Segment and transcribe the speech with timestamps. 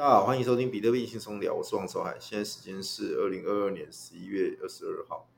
[0.00, 2.16] 大家好，欢迎收听比特币轻松聊，我是王守海。
[2.18, 5.28] 现在时间是二零二二年十一月二十二号，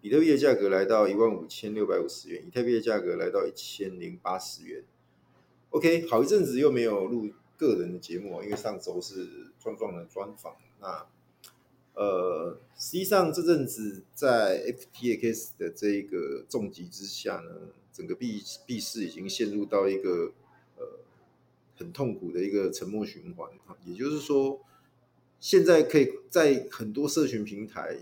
[0.00, 4.82] 比特币的价格来到一万五千六百五十元，以太币的价格来到一千零八十元。
[5.70, 10.56] OK，好一阵子又没有录个人的节目，因为上周是壮壮的专访。
[10.80, 11.06] 那
[11.94, 20.32] 呃，实际上这阵子在 FTX 的这个重击之下呢，整个币币市已经陷入到一个
[20.78, 20.84] 呃。
[21.76, 24.60] 很痛苦的一个沉默循环啊，也就是说，
[25.40, 27.98] 现在可以在很多社群平台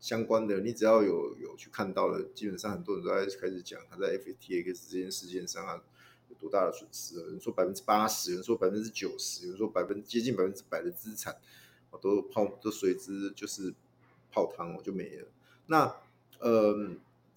[0.00, 5.82] 相关的，你只要有有去看到了，基本上很多人都在开始讲他在 FTX 这件事件上啊
[6.28, 11.36] 有多大的损失，有人说百分之八十，有人说百分之九十，有人说百分接近百分之百的资产
[12.02, 13.72] 都泡都随之就是
[14.30, 15.26] 泡汤哦，就没了。
[15.66, 15.96] 那
[16.40, 16.90] 呃，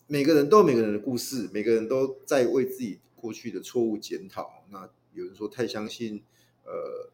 [0.08, 4.66] 每个人都有每个人的故事，每个人都在为自己过去的错误检讨。
[4.70, 4.90] 那
[5.20, 6.24] 有人说太相信
[6.64, 7.10] 呃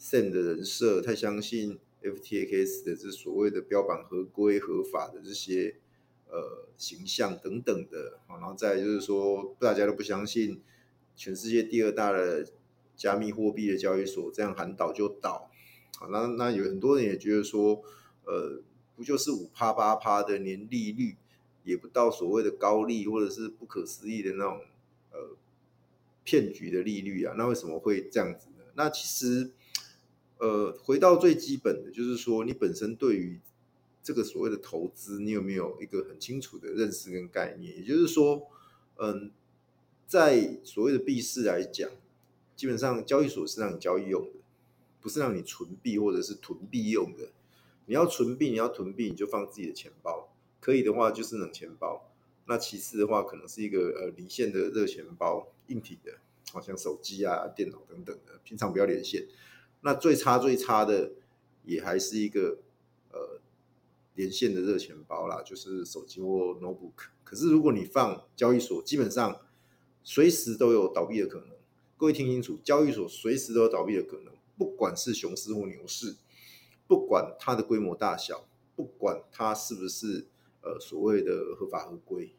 [0.00, 5.76] ，SEN 的人设，太相信 FTX 的这所谓的标榜合规合法的这些
[6.26, 10.62] 呃形象等等的，然后再就是说大家都不相信
[11.14, 12.48] 全世界第二大的
[12.96, 15.50] 加密货币的交易所这样喊倒就倒，
[15.98, 17.82] 好，那那有很多人也觉得说，
[18.24, 18.62] 呃，
[18.96, 21.16] 不就是五趴八趴的年利率，
[21.62, 24.62] 也不到所谓的高利或者是不可思议的那种。
[26.24, 28.64] 骗局的利率啊，那为什么会这样子呢？
[28.74, 29.50] 那其实，
[30.38, 33.38] 呃，回到最基本的，就是说，你本身对于
[34.02, 37.76] 这个所谓的投资，你有没有一个很清楚的认识跟概念？
[37.76, 38.48] 也就是说，
[38.96, 39.30] 嗯，
[40.06, 41.90] 在所谓的币市来讲，
[42.56, 44.40] 基本上交易所是让你交易用的，
[45.00, 47.28] 不是让你存币或者是囤币用的。
[47.86, 52.10] 你要存币，你要囤币，你就放自己的钱包，可以的话就是冷钱包。
[52.46, 56.18] 那其次的话，可能是一个呃离线的热钱包，硬体的，
[56.52, 59.26] 好像手机啊、电脑等等的，平常不要连线。
[59.82, 61.12] 那最差最差的，
[61.64, 62.58] 也还是一个
[63.10, 63.40] 呃
[64.14, 67.08] 连线的热钱包啦，就是手机或 notebook。
[67.22, 69.40] 可是如果你放交易所，基本上
[70.02, 71.48] 随时都有倒闭的可能。
[71.96, 76.16] 各位听清楚，交易所随时都有倒闭的可能，不管是熊市或牛市，
[76.86, 80.26] 不管它的规模大小，不管它是不是。
[80.66, 82.34] 呃，所谓的合法合规，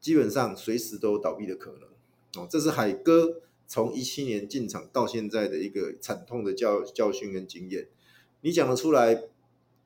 [0.00, 1.88] 基本上随时都有倒闭的可能
[2.36, 2.46] 哦。
[2.50, 7.88] 这是海哥从一七年进场到现在的一个惨痛的教教训跟经验。
[8.40, 9.24] 你讲得出来，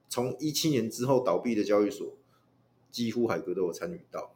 [0.08, 2.14] 从一七年之后倒闭的交易所，
[2.90, 4.34] 几乎海哥都有参与到，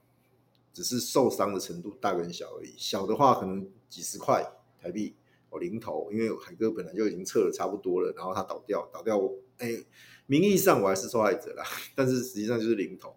[0.73, 2.75] 只是受伤的程度大跟小而已。
[2.77, 5.15] 小的话可能几十块台币
[5.49, 9.19] 哦，零头，因为海哥本来就已经撤了差不多了，然后他倒掉，倒掉，
[9.59, 9.83] 哎，
[10.27, 13.17] 名义上我还是受害者啦，但是实际上就是零头。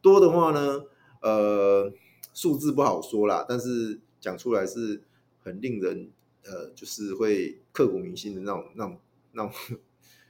[0.00, 0.84] 多的话呢，
[1.22, 1.92] 呃，
[2.32, 5.00] 数字不好说啦，但是讲出来是
[5.38, 6.10] 很令人
[6.42, 9.00] 呃，就是会刻骨铭心的那种、那种、
[9.30, 9.78] 那种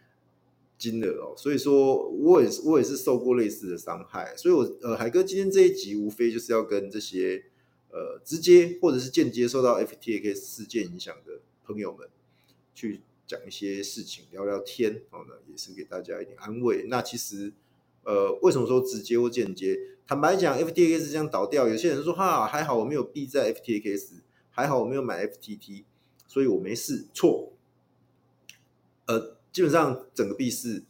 [0.76, 1.34] 金额哦。
[1.34, 4.36] 所以说，我也是，我也是受过类似的伤害。
[4.36, 7.46] 所以我，呃，海哥今天这一集无非就是要跟这些
[7.88, 12.06] 呃直接或者是间接受到 FTX 事件影响的朋友们
[12.74, 16.84] 去讲一些事情，聊聊天，然后呢，也是给大家一点安慰。
[16.88, 17.54] 那其实。
[18.06, 19.76] 呃，为什么说直接或间接？
[20.06, 25.82] 坦白讲，FTX 这样倒掉，有些人说哈，还好我没有币在 FTX，还好我没有买 FTT，
[26.28, 27.08] 所以我没事。
[27.12, 27.52] 错，
[29.06, 30.84] 呃，基本上整个币市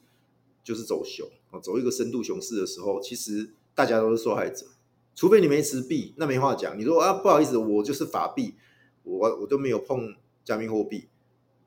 [0.63, 4.67] 就是走熊啊，走一个深度熊市的时候，其实大家都是受害者，
[5.15, 6.79] 除非你没持币，那没话讲。
[6.79, 8.57] 你说啊，不好意思，我就是法币，
[9.05, 11.09] 我我都没有碰加密货币，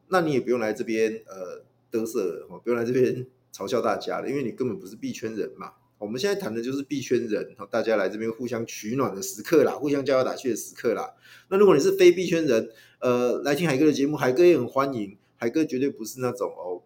[0.10, 3.26] 那你也不用来这边呃嘚瑟了，不用来这边。
[3.54, 5.74] 嘲笑大家的，因为你根本不是币圈人嘛。
[5.98, 11.14] 我们现在谈的就是币圈人，大家来这边互相取暖的时刻啦，互相加油打气的时刻啦。
[11.50, 15.18] 那如果你是非币圈人，呃，来听海哥的节目，海哥也很欢迎。
[15.36, 16.82] 海哥绝对不是那种哦，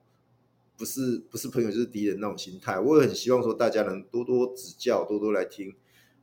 [0.75, 2.79] 不是不是朋友就是敌人那种心态。
[2.79, 5.75] 我也很希望说大家能多多指教，多多来听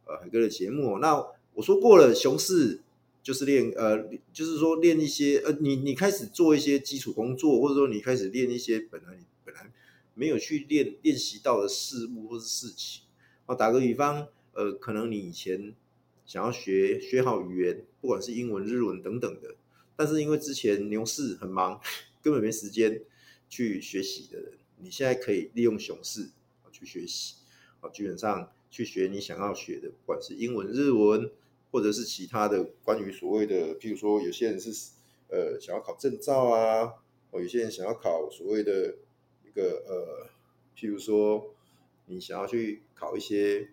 [0.06, 0.98] 呃海哥的节目。
[0.98, 1.24] 那
[1.54, 2.80] 我说过了，熊市
[3.22, 4.02] 就是练呃，
[4.32, 9.70] 就是说练一些呃，你你开始做一些基础工作，或者说你开始练一些本来你本来。
[10.14, 13.04] 没有去练练习到的事物或是事情，
[13.46, 15.74] 啊，打个比方，呃，可能你以前
[16.26, 19.54] 想要学学好语言，不管是英文、日文等等的，
[19.96, 21.80] 但是因为之前牛市很忙，
[22.20, 23.02] 根本没时间
[23.48, 26.30] 去学习的人，你现在可以利用熊市
[26.70, 27.36] 去学习，
[27.80, 31.30] 啊，基本上去学你想要学的，不管是英文、日文，
[31.70, 34.70] 或者是其他的关于所谓的，譬如说有些人是
[35.28, 36.94] 呃想要考证照啊，
[37.30, 38.96] 哦，有些人想要考所谓的。
[39.60, 40.26] 呃，
[40.76, 41.54] 譬如说，
[42.06, 43.70] 你想要去考一些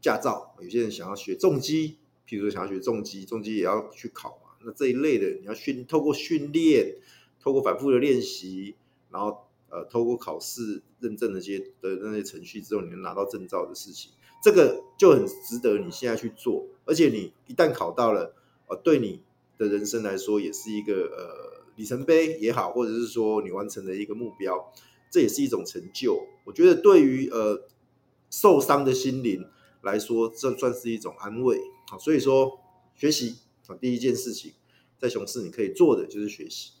[0.00, 4.56] 驾照，有些人想要学重机，譬如说想要学重机，重机也要去考嘛。
[4.64, 6.96] 那这一类的，你要训透过训练，
[7.40, 8.74] 透过反复的练习，
[9.10, 14.12] 然后呃，透过考试认证那些的那些程序之后，你能拿到证照的事情，
[14.42, 16.66] 这个就很值得你现在去做。
[16.84, 18.34] 而且你一旦考到了，
[18.66, 19.20] 呃，对你
[19.58, 24.72] 的人生来说也是一个呃里程碑也好，或者是说你完成了一个目标，
[25.10, 26.26] 这也是一种成就。
[26.44, 27.68] 我觉得对于呃
[28.30, 29.48] 受伤的心灵
[29.82, 31.60] 来说，这算是一种安慰。
[31.88, 32.60] 好，所以说
[32.94, 34.52] 学习啊，第一件事情
[34.98, 36.72] 在熊市你可以做的就是学习。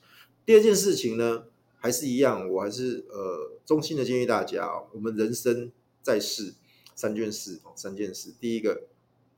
[0.44, 1.44] 第二件事情呢，
[1.76, 5.70] 还是一样，我还是呃衷心的建议大家，我们人生
[6.02, 6.54] 在世
[6.94, 8.88] 三件事哦，三件事，第一个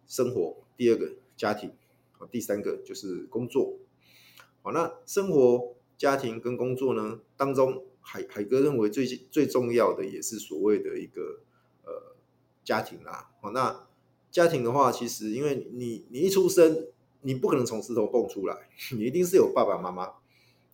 [0.07, 1.73] 生活，第二个家庭，
[2.31, 3.79] 第三个就是工作。
[4.63, 11.41] 好，那生活、家庭跟工作呢当中，海海哥认为最最重要的也是所谓的一个
[11.85, 12.17] 呃
[12.65, 13.31] 家庭啦。
[13.43, 13.87] 好，那。
[14.33, 16.87] 家庭的话，其实因为你你一出生，
[17.23, 20.07] 你不可能从石头蹦出来， 你一定是有爸爸妈妈。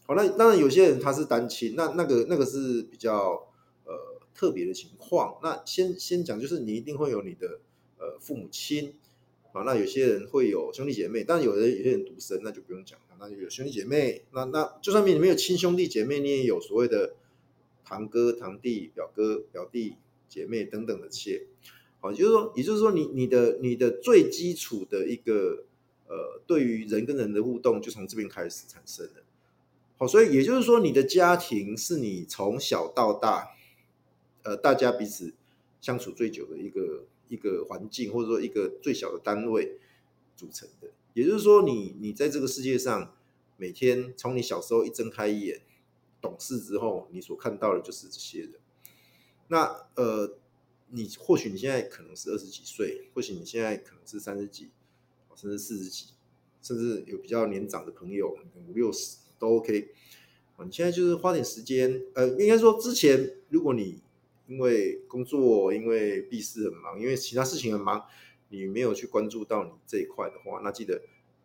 [0.07, 3.49] 好，那当然有些人他是单亲，那那个那个是比较
[3.87, 5.39] 呃特别的情况。
[5.43, 7.61] 那先先讲，就是你一定会有你的
[7.99, 8.99] 呃父母亲。
[9.57, 13.17] 好，那有些人会有兄弟姐妹，但有的有些人独生，那就不用讲了。
[13.19, 17.15] 那有兄弟姐妹，那那就算你没有亲兄弟姐妹，你也有所谓的
[17.83, 19.95] 堂哥、堂弟、表哥、表弟、
[20.29, 21.47] 姐妹等等的这些。
[22.01, 25.65] 好，就是说，也就是说你，你你的你的最基础的一个
[26.07, 29.23] 呃，对于人跟人的互动，就从这边开始产生的。
[29.97, 33.49] 好，所以也就是说，你的家庭是你从小到大，
[34.43, 35.33] 呃，大家彼此
[35.81, 39.79] 相处最久的一个一个环境，或者说一个最小的单位
[40.37, 40.89] 组成的。
[41.15, 43.15] 也就是说你，你在这个世界上，
[43.57, 45.63] 每天从你小时候一睁开眼，
[46.21, 48.53] 懂事之后，你所看到的就是这些人。
[49.49, 50.39] 那呃。
[50.91, 54.71] 你或许你现在可能是二十几岁，或许你现在可能是三十几，
[55.35, 56.11] 甚至四十几，
[56.63, 58.39] 甚至有比较年长的朋友
[58.69, 59.89] 五六十都 OK。
[60.65, 64.01] 你现在就是花点时间，呃，应该说之前如果你
[64.47, 68.05] 因为工作、因为毕业很忙、因为其他事情很忙，
[68.49, 71.03] 你没有去关注到你这一块的话，那记得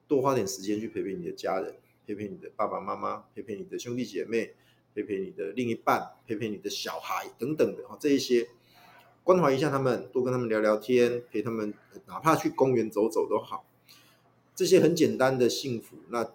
[0.07, 1.75] 多花点时间去陪陪你的家人，
[2.05, 4.53] 陪陪你的爸爸妈妈，陪陪你的兄弟姐妹，
[4.93, 8.47] 陪陪你的另一半，陪陪你的小孩等等的哈，这一些。
[9.23, 11.71] 关怀一下他们，多跟他们聊聊天，陪他们，
[12.07, 13.63] 哪怕去公园走走都好。
[14.55, 16.33] 这些很简单的幸福，那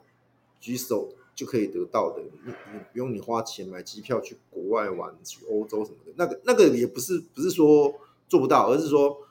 [0.60, 7.94] 举手就可以得到的，你你不用你花钱买机票去国外玩，去欧洲什么的，那个那个也不是不是说
[8.28, 9.24] 做不到，而是说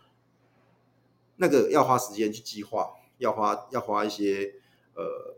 [1.36, 4.54] 那个要花时间去计划，要花要花一些
[4.94, 5.36] 呃，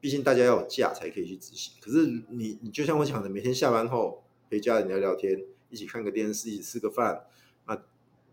[0.00, 1.72] 毕竟大家要有假才可以去执行。
[1.80, 5.44] 可是你你就像我讲的，每天下班后陪家人聊聊天。
[5.70, 7.26] 一起看个电视，一起吃个饭。
[7.66, 7.74] 那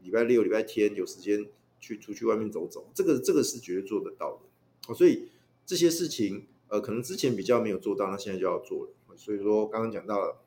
[0.03, 1.43] 礼拜六、礼拜天有时间
[1.79, 4.41] 去出去外面走走，这个这个是绝对做得到的。
[4.87, 5.29] 哦，所以
[5.65, 9.17] 这些事情，呃，可能之前比较没有做到，那现在就要做了。
[9.17, 10.41] 所以说，刚刚讲到了，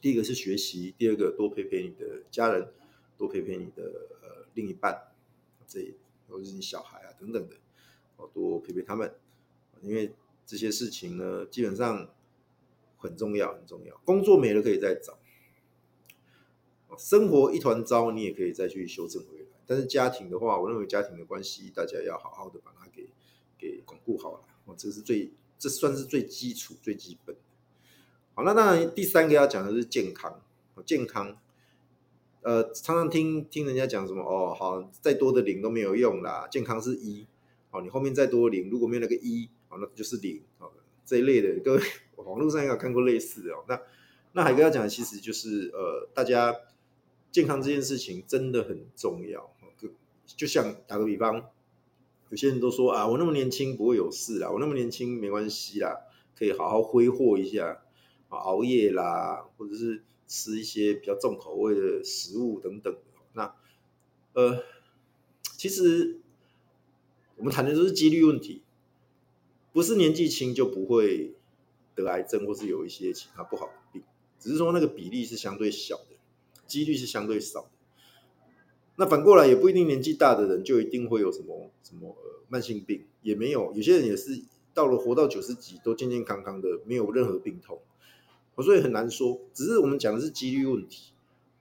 [0.00, 2.72] 第一个是学习，第二个多陪陪你的家人，
[3.18, 3.82] 多陪陪你的
[4.22, 5.12] 呃另一半，
[5.66, 5.92] 这
[6.28, 7.56] 或者是你小孩啊等等的，
[8.16, 9.12] 哦，多陪陪他们，
[9.82, 10.14] 因为
[10.46, 12.08] 这些事情呢，基本上
[12.96, 14.00] 很重要，很重要。
[14.04, 15.18] 工作没了可以再找。
[16.96, 19.46] 生活一团糟，你也可以再去修正回来。
[19.66, 23.08] 但是家庭的话，我认为家庭的关系，大家要好好的把它给
[23.58, 24.44] 给巩固好了。
[24.66, 27.36] 哦，这是最，这算是最基础、最基本。
[28.34, 30.42] 好，那当然第三个要讲的是健康。
[30.84, 31.36] 健康，
[32.42, 37.26] 呃，常常听听人家讲什么哦，好，再多的零都没有用啦，健康是一。
[37.70, 40.42] 哦，你后面再多零，如果没有那个一，哦，那就是零。
[40.58, 40.72] 哦，
[41.06, 41.82] 这一类的，各位
[42.16, 43.64] 网络上也有看过类似的哦。
[43.68, 43.80] 那
[44.32, 46.56] 那海哥要讲的其实就是呃，大家。
[47.32, 49.48] 健康这件事情真的很重要，
[50.26, 51.48] 就像打个比方，
[52.30, 55.94] 有些人都说啊，我那么年轻不会有事啦，我那么年轻没关系啦，
[56.34, 57.82] 可以好好挥霍一下，
[58.28, 62.96] 熬夜啦，或者是吃一些比较重口味的食物等等。
[63.34, 63.54] 那
[64.32, 64.62] 呃，
[65.56, 66.20] 其实
[67.36, 68.62] 我们谈的都是几率问题，
[69.72, 71.34] 不是年纪轻就不会
[71.94, 74.02] 得癌症或是有一些其他不好的病，
[74.38, 76.16] 只是说那个比例是相对小的。
[76.66, 77.70] 几率是相对少的，
[79.00, 84.38] 那反过来也不一定年纪大的人就一定会有什么什么呃慢性病，也没有，有些人也是
[84.74, 87.80] 到了活到九十几都健健康康的，没有任何病痛，
[88.62, 89.40] 所以很难说。
[89.54, 91.14] 只是我们讲的是几率问题，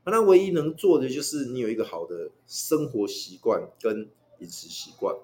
[0.04, 5.16] 那唯一能做的就是你有一个好的生活习惯跟饮食习惯，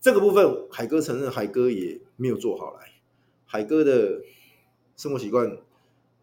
[0.00, 2.92] 这个部分海哥承认海哥也没有做好来，
[3.44, 4.22] 海哥的
[4.96, 5.58] 生活习惯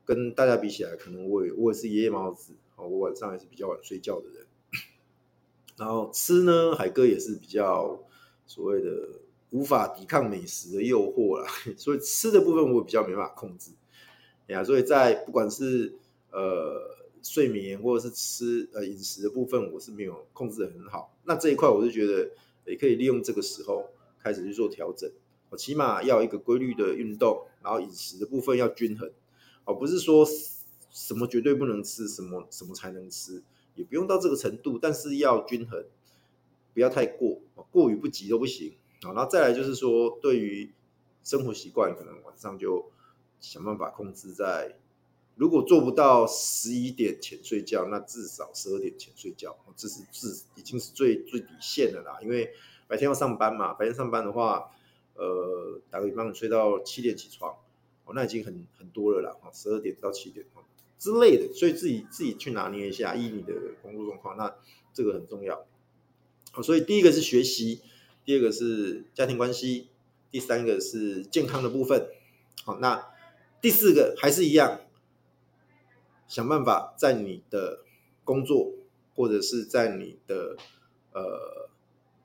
[0.05, 2.53] 跟大家比起来，可能我也我也是夜猫子。
[2.75, 4.42] 我晚上还是比较晚睡觉的人，
[5.83, 8.01] 然后吃呢，海哥也是比较
[8.47, 8.89] 所谓的
[9.49, 13.71] 无法抵抗美食的诱惑啦， 所以吃的部分我比较没办法控制。
[14.47, 15.93] 哎呀，所以在不管是
[16.31, 21.13] 呃睡眠或者是吃呃饮食的部分，我是没有控制得很好。
[21.25, 22.29] 那这一块我就觉得
[22.65, 23.89] 也可以利用这个时候
[24.21, 25.11] 开始去做调整。
[25.49, 29.11] 我起码要一个规律的运动，然后饮食的部分要均衡。
[29.65, 30.25] 哦，不是说
[30.91, 33.43] 什么绝对不能吃，什么什么才能吃，
[33.75, 35.85] 也不用到这个程度，但是要均衡，
[36.73, 37.39] 不要太过，
[37.71, 38.73] 过于不及都不行。
[39.01, 40.71] 然后再来就是说，对于
[41.23, 42.89] 生活习惯，可能晚上就
[43.39, 44.77] 想办法控制在，
[45.35, 52.19] 如果做不到十一点前睡觉，那至少十二点前睡觉，这是至已经是最最底线的啦。
[52.21, 52.53] 因为
[52.87, 54.71] 白天要上班嘛，白天上班的话，
[55.15, 57.55] 呃，打个比方，你睡到七点起床。
[58.05, 60.45] 哦，那已经很很多了啦，哦十二点到七点
[60.97, 64.55] 之类的，所以自己自己去拿捏一下，依你的工作状况，那
[64.93, 65.65] 这个很重要。
[66.63, 67.81] 所以第一个是学习，
[68.23, 69.89] 第二个是家庭关系，
[70.31, 72.07] 第三个是健康的部分。
[72.63, 73.05] 好，那
[73.61, 74.81] 第四个还是一样，
[76.27, 77.79] 想办法在你的
[78.23, 78.73] 工作
[79.15, 80.55] 或者是在你的
[81.11, 81.69] 呃，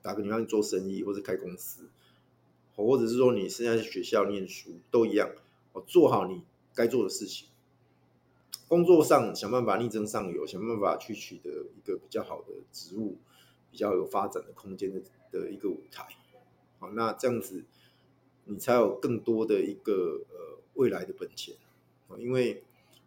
[0.02, 1.88] 打个比方你做生意或者开公司，
[2.76, 5.30] 或者是说你现在在学校念书都一样。
[5.86, 6.42] 做好你
[6.74, 7.47] 该做的事情，
[8.68, 13.16] 工作上想办法力争上游，想办法去取得一个比较好的职务，
[13.70, 15.00] 比较有发展的空间的
[15.32, 16.06] 的一个舞台。
[16.78, 17.64] 好，那这样子
[18.44, 21.56] 你才有更多的一个呃未来的本钱。
[22.18, 22.62] 因为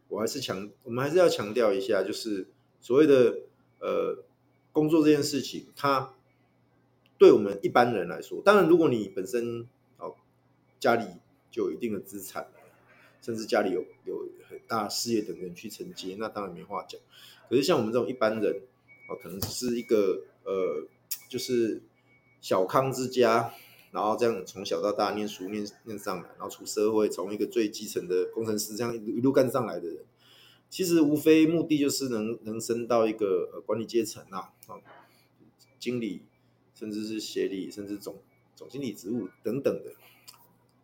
[0.09, 2.47] 我还是强，我们还是要强调一下，就是
[2.79, 3.41] 所谓的
[3.79, 4.23] 呃
[4.71, 6.15] 工作这件事情，它
[7.19, 10.15] 对我们一般人来说，当然如果你本身哦
[10.79, 11.05] 家里
[11.51, 12.47] 就有一定的资产。
[13.21, 16.99] 甚至家里有有很大事业等人去承接，那当然没话讲。
[17.47, 18.61] 可是像我们这种一般人，
[19.07, 20.87] 哦，可能只是一个呃，
[21.29, 21.81] 就是
[22.41, 23.53] 小康之家，
[23.91, 29.97] 然后这样从小到大念书念念上来，然后出社会，从一个最基层的工程师这样一路干上来的人，
[30.69, 34.81] 其实无非目的就是能能升到一个呃管理阶层啊，啊，
[35.77, 36.21] 经理，
[36.73, 38.17] 甚至是协理，甚至总
[38.55, 39.91] 总经理职务等等的，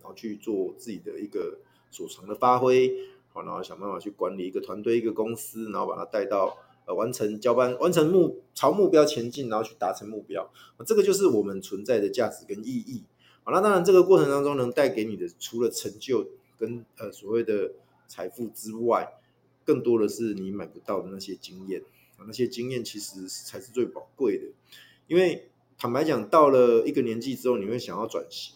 [0.02, 1.60] 然后去做自己的一个。
[1.98, 2.94] 所长的发挥，
[3.34, 10.52] 好，然后想办法去管理一个团队、一个公司，然后把它带到呃完成交班、完成目朝目标前进，然后去达成目标。
[10.86, 13.04] 这个就是我们存在的价值跟意义。
[13.44, 16.28] 好，那当然这个过程当中能带给你的，除了成就
[16.60, 17.72] 跟呃所谓的
[18.08, 19.14] 财富之外，
[19.66, 21.82] 更多的是你买不到的那些经验。
[22.26, 24.46] 那些经验其实才是最宝贵的。
[25.08, 25.50] 因为
[25.80, 28.56] 坦白讲，到了一个年纪之后，你会想要转型。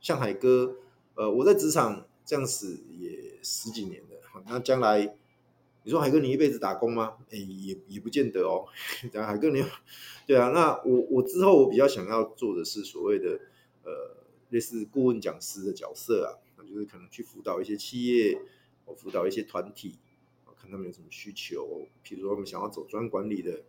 [0.00, 0.76] 像海哥，
[1.14, 2.06] 呃，我在职场。
[2.30, 5.16] 这样子也十几年了，那将来
[5.82, 7.16] 你说海哥你一辈子打工吗？
[7.28, 8.66] 哎，也也不见得哦。
[9.12, 9.64] 讲海哥你，
[10.28, 13.40] 对啊，那我我之后我比较想要做的是所谓的
[13.82, 14.16] 呃
[14.50, 18.40] 类似顾问讲师的角色啊，那就是可能去辅导一些企业，
[18.84, 19.98] 我辅导一些团体，
[20.56, 23.64] 看他们有什么需求，比如说他们想要走专管理的，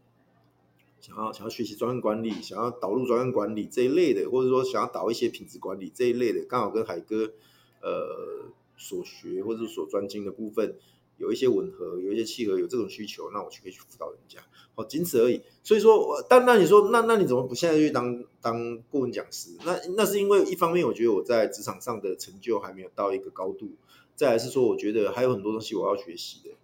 [0.99, 7.33] 想要想要学习专案管理，想要导入专案管理这一类的，或者说想要导一些品质管理这一类的，刚好跟海哥。
[7.81, 10.75] 呃，所学或者所专精的部分
[11.17, 14.39] 有一些吻合，有一些契合，有这种需求，那我就可以去辅导人家，
[14.73, 15.41] 好，仅此而已。
[15.63, 19.51] 所以说，但那你说，那那你怎么不现在去当当顾问讲师？
[19.63, 23.67] 那那是因为一方面，我觉得我在职场上的成就还没有到一个高度；
[24.15, 26.55] 再来是说，我觉得还有很多东西我要学习的。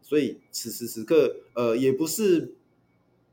[0.00, 2.54] 所以此时此刻，呃，也不是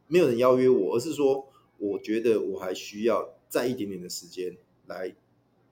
[0.08, 4.58] 没有人邀约我，而是说，我觉得我还需要再一点点的时间
[4.88, 5.16] 来。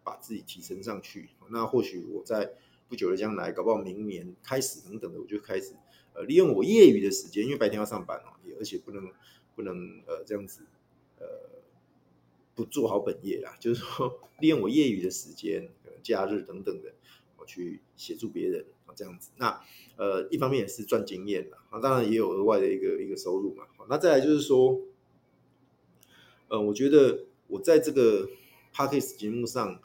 [0.09, 2.53] 把自己提升上去，那或许我在
[2.87, 5.75] 不久的将来，搞不好明年开始等等的，我就开始
[6.13, 9.11] 呃利用我业余的时间，因为白天要上班哦，也而且不能
[9.55, 10.63] 不能呃这样子
[11.19, 11.27] 呃
[12.55, 16.91] 不做好本业啦， 就是说利用我业余的时间，呃假日等等的，
[17.37, 19.29] 我去协助别人啊这样子。
[19.37, 19.61] 那
[19.97, 23.67] 呃一方面也是赚经验啦，啊当然也有额外的一个一个收入嘛。
[23.77, 24.81] 好，那再来就是说，
[26.47, 28.27] 呃我觉得我在这个
[28.73, 29.79] Podcast 节目上。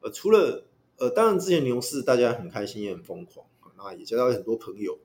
[0.00, 0.64] 呃，除了
[0.96, 4.98] 呃，当然之前牛市大家很开心也很疯狂，那也交到很多朋友。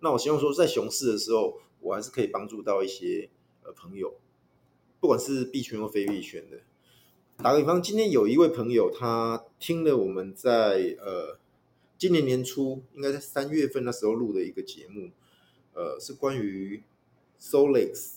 [0.00, 3.30] 那我希望说，在熊市的时候，我还是可以帮助到一些
[3.62, 4.14] 呃朋友，
[5.00, 6.58] 不管是币圈或非币圈的。
[7.38, 11.38] 打个比方，今天有一位朋友，他听了我们在呃
[11.96, 15.10] 今年年初，应该在三月份那时候录的一个节目，
[15.72, 16.82] 呃，是关于
[17.40, 18.16] Solix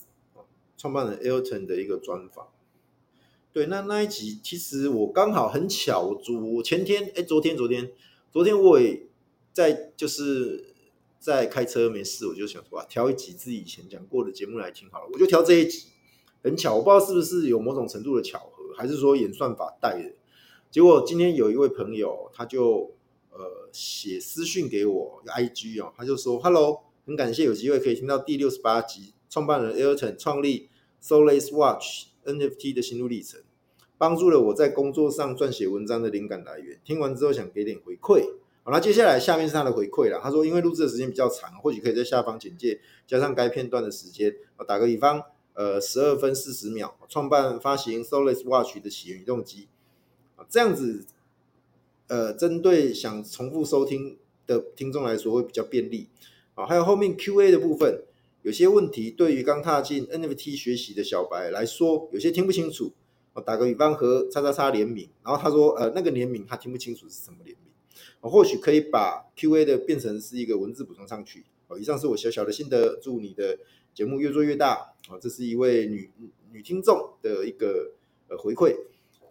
[0.76, 2.48] 创办人 Elton 的一个专访。
[3.52, 7.92] 对，那那一集其实我刚好很巧，我昨前天哎，昨天昨天
[8.32, 9.06] 昨天我也
[9.52, 10.74] 在就是
[11.18, 15.88] 在开车没事，我就想说啊，挑一集自己以前讲过的节目来听好了，我就挑这一集，
[16.42, 20.14] 很巧，我不知道是不是有某种程度的巧合还是说演算法带的？
[20.70, 22.94] 结果今天有一位朋友，他就
[23.30, 30.70] 呃写私讯给我，IG 哦，他就说：“Hello，很感谢有机会可以听到第六十八集，创办人 Elton 创立
[31.02, 33.40] Soulless Watch NFT 的心路历程，
[33.98, 36.78] 帮助了我在工作上撰写文章的灵感来源。
[36.84, 38.34] 听完之后想给点回馈。
[38.64, 40.20] 好，那接下来下面是他的回馈了。
[40.22, 44.34] 他说，因为录制的时间比较长，或许可以在下方简介加上该片段的时间。
[44.68, 45.20] 打个比方，
[45.54, 49.66] 呃，十二分四十秒，创办发行 Soulless Watch 的起源与动机
[50.36, 51.04] 啊。”这样子，
[52.06, 56.08] 呃，针对想重复收听的听众来说会比较便利
[56.54, 56.64] 啊。
[56.64, 58.04] 还有后面 Q&A 的部分，
[58.42, 62.92] 有些问题对于刚踏进 NFT 学习的小白来说，有些听不清楚。
[63.34, 67.72] 我打个比方，和叉叉叉联名，然后他说，呃，那个联名他听不清楚是什么联名，
[68.20, 71.46] 我或许可以把 Q&A 的变成是一个文字补充上去。
[71.68, 73.58] 哦，以上是我小小的心得，祝你的
[73.94, 74.92] 节目越做越大。
[75.08, 76.10] 啊，这是一位女
[76.52, 77.92] 女听众的一个
[78.28, 78.76] 呃回馈。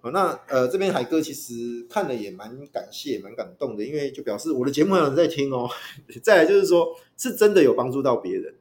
[0.02, 5.70] 好，那呃，这边海哥其实看了也蛮感谢、蛮感动的，因为就表示我的节目有人在听哦。
[6.24, 8.56] 再来就是说，是真的有帮助到别人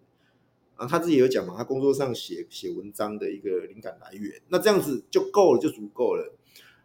[0.80, 0.86] 啊。
[0.86, 6.34] 他自己有讲嘛，他工作上写写文章的一个灵感来源，那这样子就够了，就足够了。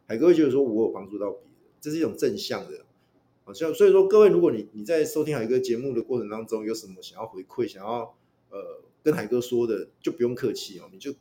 [0.08, 1.50] 海哥会觉得说我有帮助到别人，
[1.80, 2.86] 这是一种正向的。
[3.46, 8.16] 好像所以说，各位，如果你你在收听海哥节目的过程当中有什么想要回馈、想要
[8.50, 11.14] 呃跟海哥说的，就不用客气哦，你就。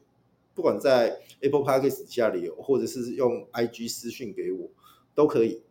[0.57, 4.71] 不管在 Apple Podcast 下里，或者是用 IG 私讯给我
[5.13, 5.63] 都可以，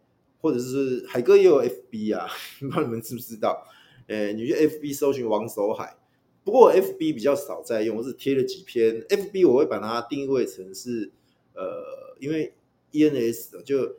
[0.41, 2.27] 或者是海哥也有 FB 啊，
[2.59, 3.65] 不知道你们知不知道？
[4.07, 5.95] 诶，你去 FB 搜寻王守海，
[6.43, 11.11] 不过 FB 比较少在用，我是贴了几篇 FB，我会把它定位成是
[11.53, 12.53] 呃，因为
[12.91, 13.95] ENS 就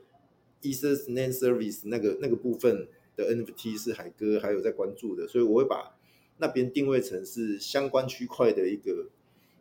[0.62, 5.96] ESS Name Service 那个那个部分的 NFT 是海哥还有在关注的，所以我会把
[6.38, 9.08] 那边定位成是相关区块的一个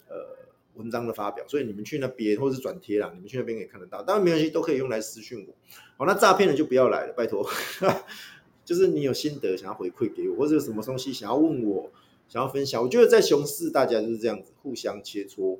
[0.09, 0.43] 呃。
[0.75, 4.01] 文章的发表，所以你们去那边或者是转贴啦，你们去那边可以看得到。
[4.01, 5.53] 当然没关系，都可以用来私讯我。
[5.97, 7.47] 好，那诈骗的就不要来了，拜托。
[8.65, 11.91] 就是你有心得想要回馈给我，或者有什么东西想要问我，
[12.33, 15.59] 想要分享，我觉得在熊市大家就是这样子，互相切磋，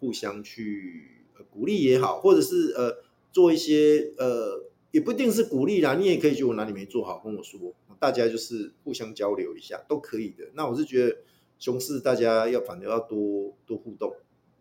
[0.00, 2.96] 互相去鼓励也好，或者是呃
[3.30, 10.48] 做一些呃也不一定是鼓励啦，你也可以觉得我哪里没做好跟我说，大家就是互相交流一下都可以的。
[10.54, 11.18] 那我是觉得
[11.58, 14.16] 熊市大家要反正要多多互动。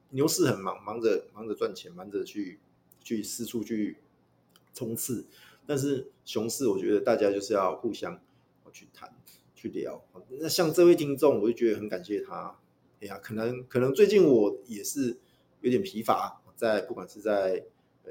[0.09, 2.59] 牛市很忙，忙着忙着赚钱，忙着去
[3.01, 3.99] 去四处去
[4.73, 5.25] 冲刺。
[5.65, 8.19] 但是熊市，我觉得大家就是要互相
[8.73, 9.15] 去谈、
[9.63, 10.03] 去聊。
[10.41, 12.59] 那像这位听众，我就觉得很感谢他。
[12.99, 15.17] 哎呀，可能可能最近我也是
[15.61, 17.65] 有点疲乏，在不管是在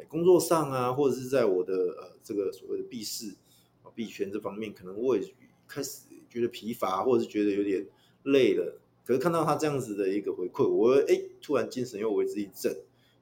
[0.08, 3.34] 工作上啊，或者是在我的呃这个所谓的币市
[3.82, 5.34] 啊币圈这方面，可能我也
[5.68, 7.86] 开始觉得疲乏，或者是觉得有点
[8.22, 8.80] 累了。
[9.04, 12.74] 可是看到他这样子的一个回馈，我哎突然精神又为之一振，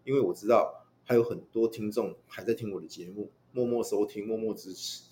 [0.05, 5.03] 因为我知道还有很多听众还在听我的节目，默默收听，默默支持，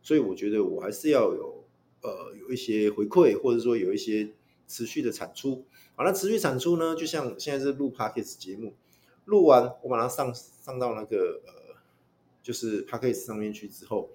[0.00, 1.61] 所以我觉得我还是要有
[2.02, 4.30] 呃有一些回馈，或者说有一些
[4.68, 5.64] 持续的产出。
[5.96, 8.74] 好，那持续产出呢，就像现在是录 Podcast 节目，
[9.24, 11.76] 录完我把它上上到那个呃
[12.42, 14.10] 就是 Podcast 上面去之后，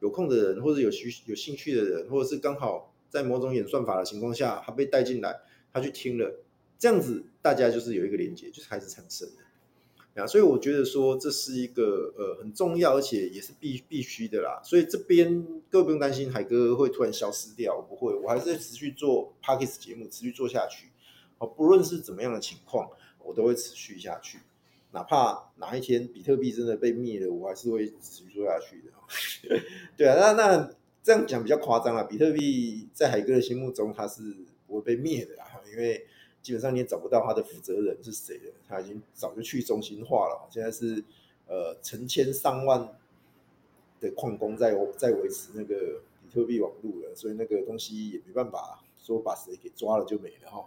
[0.00, 2.88] 有空的人或者有需有兴趣的人，或者是刚好。
[3.10, 5.40] 在某种演算法的情况下，他被带进来，
[5.72, 6.44] 他去听了，
[6.78, 9.34] 这样子大家就是有一个连接，就是开始产生了，
[10.14, 14.60] 啊，所以我觉得说这是一个呃很重要，而且也是必必须的啦。
[14.64, 20.88] 所以这边各位不用担心海哥会突然消失掉，不会，我还是持续做 Podcast 节目，持续做下去。
[21.38, 22.90] 哦，不论是怎么样的情况，
[23.24, 24.38] 我都会持续下去，
[24.92, 29.60] 哪怕哪一天比特币真的被灭了，我还是会持续做下去的。
[29.96, 30.70] 对啊，那那。
[31.02, 34.20] 这样讲比较夸张了，比特币在海哥的心目中，它是
[34.66, 36.06] 不会被灭的啦，因为
[36.42, 40.48] 基本上你也找不到他的负责人是谁了，他已经早就去中心化了。
[40.50, 41.04] 现在是
[41.46, 42.96] 呃成千上万
[44.00, 50.66] 的矿工在在维持那个比特币网络了，所以那个东西也没办法说把谁给抓了就没了哈。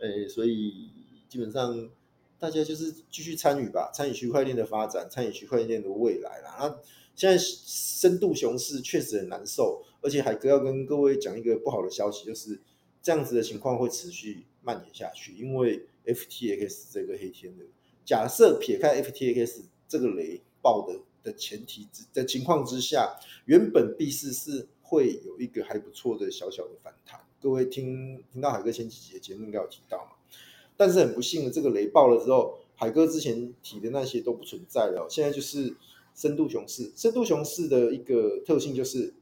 [0.00, 0.90] 诶，所以
[1.28, 1.90] 基本上
[2.38, 6.56] 大家就是继续参与吧，参与区块链的发展，参与区块链的未来啦。
[6.58, 6.78] 那
[7.14, 12.60] 现在深度熊市确实很难受，而且海哥要跟各位讲一个不好的消息，就是
[13.02, 15.32] 这样子的情况会持续蔓延下去。
[15.32, 17.64] 因为 FTX 这个黑天鹅，
[18.04, 27.20] 假设撇开 FTX 这个雷爆的的前提之的情况之下，原本币市是会有一个还不错的小小的反弹。
[27.40, 30.10] 各位听听到海哥前几集的节目应该有提到嘛？
[30.76, 35.76] 但是很不幸的，这个雷爆了之后，海哥之前提的那些都不存在了，现在就是。
[36.18, 39.12] 深度熊市，深度熊市的一个特性就是，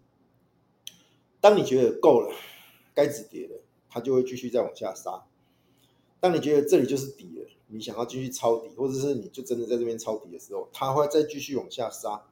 [1.41, 2.33] 当你觉得够了，
[2.95, 5.27] 该止跌了，它就会继续再往下杀；
[6.25, 12.23] 当你觉得这里就是底了，你想要继续抄底，或者是你就真的在这边抄底的时候，它会再继续往下杀。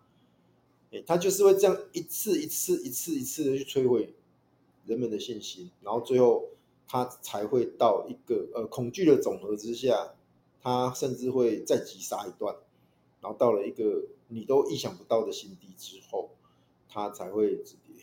[0.91, 4.15] 哎，它就是会这样一次一次一次一次的去摧毁
[4.87, 6.49] 人们的信心，然后最后
[6.89, 10.15] 它才会到一个呃恐惧的总和之下，
[10.63, 12.57] 它甚至会再急杀一段，
[13.21, 16.31] 然后到了一个你都意想不到的新低之后，
[16.89, 18.03] 它才会止跌。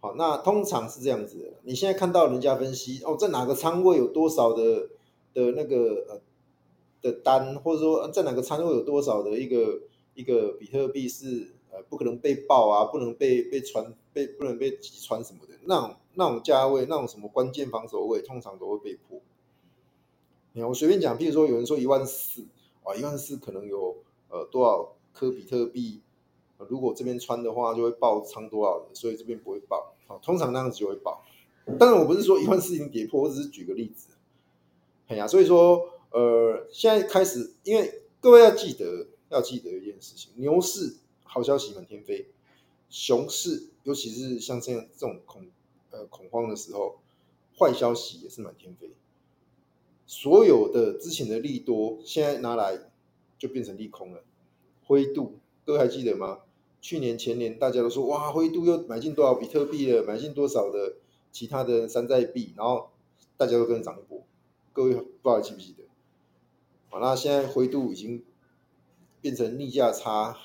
[0.00, 1.52] 好，那通常是这样子的。
[1.64, 4.88] 你现在看到人家分析哦，在哪个仓位有多少的
[5.34, 6.20] 的那个呃
[7.02, 9.80] 的单，或者说在哪个仓位有多少的一个
[10.14, 19.20] 一个比特币是呃不可能被爆啊，不能被被传被不能被击穿什么的，那种那种价位，那种什么关键防守位，通常都会被破。
[20.52, 22.42] 你看，我随便讲，譬如说有人说一万四
[22.82, 23.96] 啊，一万四可能有
[24.28, 26.00] 呃多少颗比特币。
[26.68, 29.94] 如果这边穿的话，就会爆仓多少的，所以这边不会爆。
[30.06, 31.24] 好，通常那样子就会爆。
[31.78, 34.08] 当然，我不是说一万四已经跌破，我只是举个例子。
[35.10, 42.28] 哎呀，所以说，呃，现在开始，因为各位要记得，要记得一件事情：牛市好消息满天飞，
[42.88, 45.48] 熊市尤其是像这样这种恐
[45.90, 47.00] 呃恐慌的时候，
[47.58, 48.92] 坏消息也是满天飞。
[50.06, 52.78] 所有的之前的利多，现在拿来
[53.36, 54.22] 就变成利空了。
[54.84, 56.42] 灰度，各位还记得吗？
[56.80, 60.98] 去年前年大家都说哇，灰度又买进多少比特币了，买进多少的
[61.32, 62.90] 其他的山寨币，然后
[63.36, 64.24] 大家都跟着涨一波。
[64.72, 65.84] 各位不知道记不记得？
[66.88, 68.22] 好，那现在灰度已经
[69.20, 70.36] 变成逆价差，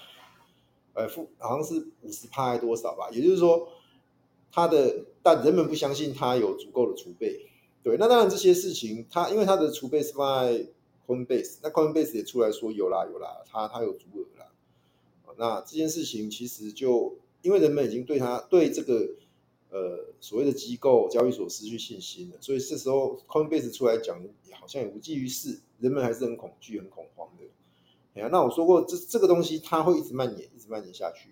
[0.94, 3.10] 呃，负好像是五十趴还多少吧？
[3.12, 3.70] 也就是说，
[4.52, 7.50] 它的但人们不相信它有足够的储备。
[7.84, 10.68] 对，那当然这些事情，它因为它的储备是放在
[11.08, 14.26] Coinbase，那 Coinbase 也出来说有啦有啦，它它有足额。
[15.38, 19.06] 那这件事情其实就因为人们已经对他对这个
[19.76, 27.44] 呃所谓的机构交易所失去信心了，所以这时候 Coinbase 出来讲好像也无济于事，人们还是很恐惧、很恐慌的。
[28.14, 31.32] 哎呀，那我说过这这个东西它会一直蔓延、一直蔓延下去，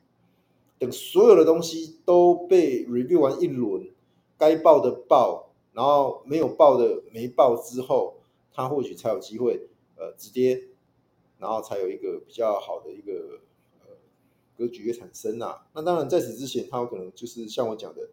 [0.77, 3.89] 等所有的东西都被 review 完一轮，
[4.37, 8.17] 该报的报，然后没有报的没报之后，
[8.51, 10.67] 它或许才有机会呃止跌，
[11.39, 13.39] 然后才有一个比较好的一个
[13.79, 13.95] 呃。
[14.55, 18.07] 格局的产生啊，那当然在此之前，它有可能就是像我讲的，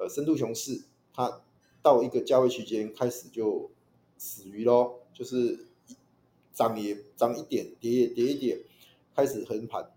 [0.00, 0.80] 呃，深度熊市，
[1.12, 1.42] 它
[1.82, 3.70] 到一个价位区间开始就
[4.16, 5.66] 死鱼咯，就是
[6.52, 8.60] 涨也涨一点，跌也跌一点，
[9.14, 9.92] 开始横盘。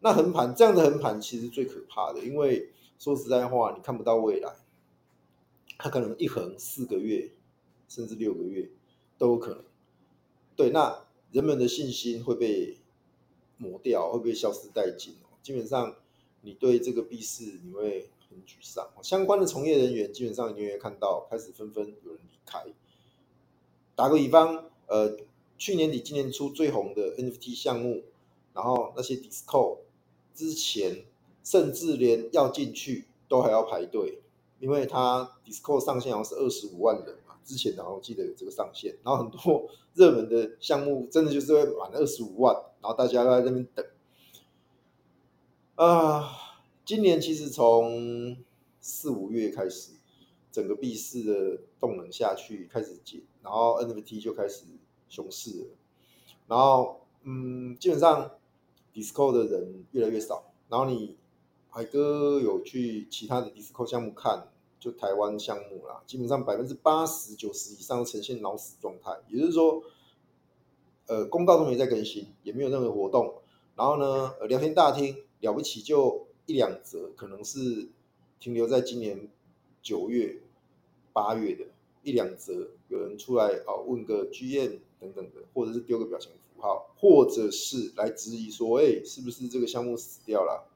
[0.00, 4.56] 那横盘这样的横盘其实最可怕的，因为说实在话，你看不到未来，
[5.78, 7.30] 它可能一横四个月，
[7.88, 8.70] 甚至六个月
[9.18, 9.64] 都有可能。
[10.56, 12.78] 对，那人们的信心会被。
[13.56, 15.14] 磨掉会不会消失殆尽？
[15.40, 15.94] 基本上，
[16.42, 18.90] 你对这个币市你会很沮丧。
[19.02, 22.64] 相关的从业人员基本上你也看到开始纷纷有人离开。
[23.94, 25.16] 打个比方，呃，
[25.56, 28.02] 去年底今年初最红的 NFT 项目，
[28.52, 29.78] 然后那些 DISCO
[30.34, 31.04] 之前
[31.44, 34.20] 甚至连要进去都还要排队，
[34.58, 37.36] 因为它 DISCO 上限好像是二十五万人嘛。
[37.44, 43.86] 之前然后记得有这个上限，然后很多 热门的项目真的就是会满二十五万，然后大家都在那边等。
[45.76, 46.30] 啊，
[46.84, 48.36] 今年其实从
[48.80, 49.92] 四五月开始，
[50.52, 54.64] 整个币市的动能下去开始减，然后 NFT 就开始
[55.08, 55.66] 熊市了。
[56.46, 58.32] 然后嗯，基本上
[58.92, 61.16] DISCO 的人越来越少，然后你
[61.70, 64.48] 海哥有去其他的 DISCO 项目看。
[64.80, 69.82] 就台湾项目啦，基本上百分之八十九十以上呈现脑死状态，也就是说，
[71.06, 73.36] 呃，公告都没在更新，也没有任何活动。
[73.76, 77.88] 然后呢，呃，聊天大厅了不起就一两则，可能是
[78.38, 79.28] 停留在今年
[79.82, 80.40] 九月、
[81.12, 81.64] 八月的
[82.02, 90.68] 一两则，有人出来哦问个 GM 等等的，或者是丢个表情符号，或者是来质疑说，哎，是不是这个项目死掉了？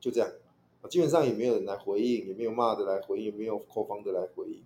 [0.00, 0.30] 就这样。
[0.88, 4.62] 基本上也没有人来回应，也没有骂的来回应，也没有扣方的来回应，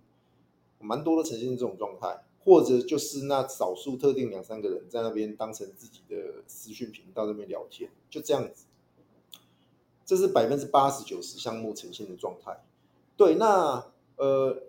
[0.79, 8.65] 蛮多的呈现这种状态，或者就是那少数特定两三个人在那边当成自己的私讯频道那边聊天，就这样子。
[10.05, 12.63] 这是百分之八十九十项目呈现的状态。
[13.15, 14.63] 对，那呃，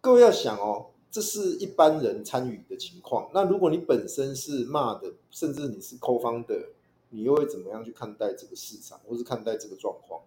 [0.00, 3.30] 各位要想哦，这是一般人参与的情况。
[3.34, 6.70] 那如果你本身是骂的，甚至你是扣方的
[7.10, 10.22] 你又会怎么样去看待这个市场，或是看待这个状况？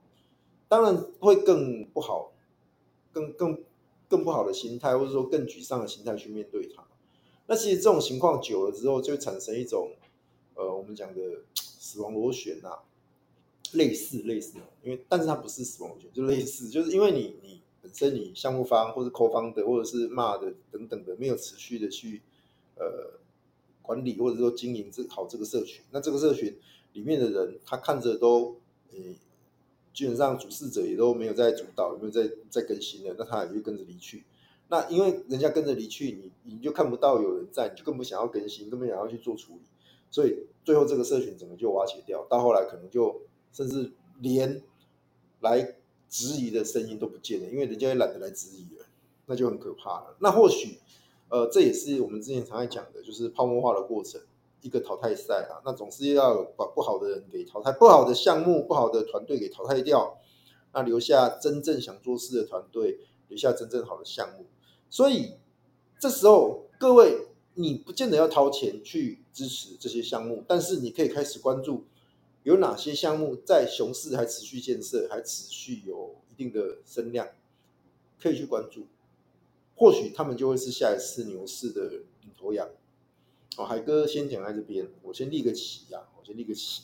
[0.68, 2.32] 当然会更不好，
[3.12, 3.64] 更更
[4.08, 6.84] 更不好的心态，或者说更沮丧的心态去面对它。
[7.48, 9.92] 那其实这种情况久了之后，就会产生一种，
[10.54, 11.22] 呃，我们讲的
[11.56, 12.84] 死亡螺旋啊，
[13.74, 22.22] 类似类似，因为但是它不是死亡螺旋，就类似，就是因为你你本身你项目方或者 co-founder 或者是骂的等等的，没有持续的去
[22.76, 23.20] 呃
[23.82, 25.84] 管理或者说经营这好这个社群。
[25.92, 26.58] 那这个社群
[26.94, 28.58] 里面的人，他看着都，
[28.92, 28.98] 呃，
[29.94, 34.24] 基本上主事者也都没有在主导，没有在在更新了，那他也就跟着离去。
[34.72, 39.62] 那因为人家跟着离去，你你就看不到有人在，你就更不想要更新，根本想要去做处理，
[40.12, 42.24] 所以最后这个社群整个就瓦解掉。
[42.30, 44.62] 到后来可能就甚至连
[45.42, 45.76] 来
[46.10, 48.86] 质疑的声音都不见了，因为人家也懒得来质疑了，
[49.26, 50.16] 那就很可怕了。
[50.20, 50.80] 那或许，
[51.30, 54.20] 呃，这也是我们之前常在讲的，就是泡沫化的过程，
[54.62, 60.18] 一个淘汰赛啊，那总是要把不好的人给淘汰，不好的项目、不好的团队给淘汰掉，
[60.74, 64.46] 那留下真正想做事的团队，留下真正好的项目。
[64.90, 65.34] 所以
[66.00, 71.86] 这时候，各位，你不见得要掏钱去支持这些项目，但是你可以开始关注
[72.44, 77.28] 有哪些项目在熊市还持续建设，还持续有一定的声量，
[78.22, 78.88] 可以去关注。
[79.76, 81.90] 或许他们就会是下一次牛市的
[82.22, 82.70] 领头羊。
[83.58, 86.84] 哦，海哥先讲在这边，我先立个旗啊，我先立个旗。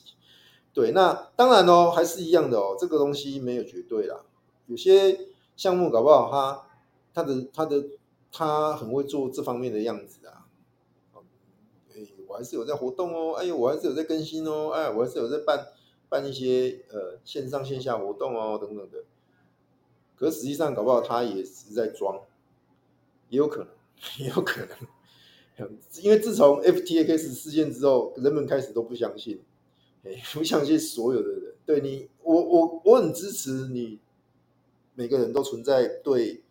[0.74, 4.26] 对，那当然哦，还是一样的哦，这个东西没有绝对啦，
[4.68, 6.70] 有些项目搞不好它。
[7.16, 7.86] 他的他的
[8.30, 10.45] 他很会做这方面的样子啊，
[12.36, 15.68] 我还是有在活动哦，哎呦，我还是有在更新哦，哎，我还是有在办
[16.10, 19.06] 办一些呃线上线下活动哦，等等的。
[20.18, 22.22] 可是实际上搞不好他也是在装，
[23.30, 23.68] 也有可能，
[24.20, 24.66] 也有可
[25.58, 25.70] 能，
[26.04, 29.42] 因为自从 FTX 事件之后，人们开始都不相信，
[30.04, 34.00] 哎， 不相信所有的人，对你，我我我很支持你，
[34.94, 36.42] 每个人都存在对。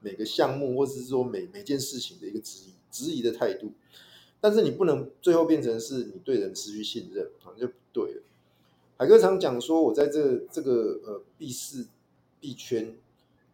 [0.00, 3.72] 每个项目，或者是说每每件事情的一个质疑、质疑的态度，
[4.44, 8.22] 但是你不能最后变成是你对人失去信任，好像就不对了。
[8.98, 11.86] 海哥常讲说，我在这这个呃币市
[12.40, 12.94] 币圈，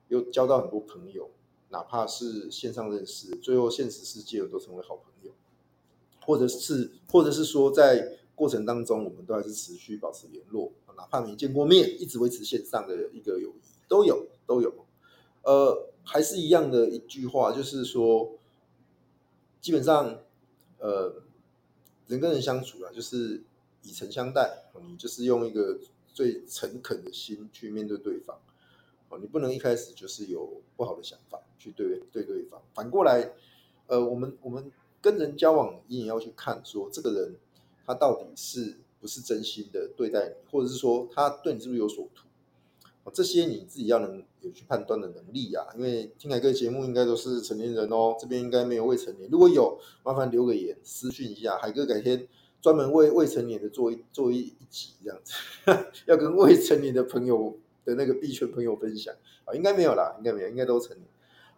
[0.09, 1.31] 又交到很多朋友，
[1.69, 5.31] 哪怕是线上认识，最后现实世界我都成为好朋友，
[6.27, 14.75] 或者是或者是说在过程当中，我们都还是持续保持联络，哪怕没见过面，一直维持线上的一个友谊，都有都有，
[15.45, 15.87] 呃。
[16.03, 18.33] 还是一样的一句话，就是说，
[19.61, 20.19] 基本上，
[20.81, 21.23] 呃，
[22.09, 23.43] 人跟人相处啊，就是
[23.83, 25.79] 以诚相待，你就是用一个
[26.13, 28.41] 最诚恳的心去面对对方，
[29.11, 32.61] 哦，你不能一开始就是有不好的想法去对对对方。
[32.75, 33.33] 反过来，
[33.87, 37.37] 呃，我们我们跟人交往，你也要去看说，这个人
[37.87, 42.27] 他到底是不是真心的对待你，或者是说他对你是不是有所图。
[43.13, 49.29] 这些你自己要能有去判断的能力呀、啊，因为听海哥节目应该都是成年人哦，这边应该没有未成年。
[49.31, 52.29] 如果有，麻烦留个言私讯一下，海哥改天
[52.61, 55.35] 专门为未成年的做一做一一集这样子，
[56.07, 59.13] 要跟未成年的朋友的那个币圈朋友分享
[59.45, 61.09] 啊，应该没有啦，应该没有，应该都成年。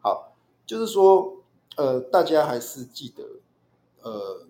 [0.01, 1.43] 好，就是说，
[1.77, 3.25] 呃，大家还是记得，
[4.01, 4.47] 呃，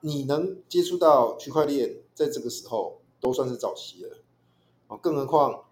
[0.00, 4.16] 你能接触到区块链，在这个时候都算是早期了，
[4.86, 5.64] 啊，更何况。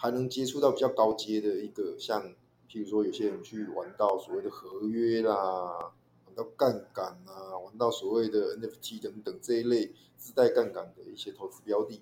[0.00, 2.32] 还能接触到比较高阶的一个，像
[2.70, 5.92] 譬如说有些人去玩到所谓的合约啦，
[6.24, 12.00] 玩到杠杆啊，玩到所谓的 NFT 等等这一类自带杠杆的一些投资标的，